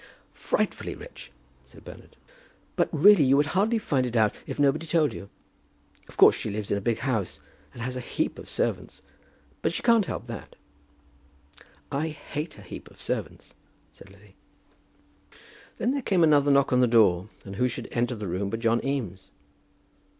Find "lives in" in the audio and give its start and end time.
6.49-6.77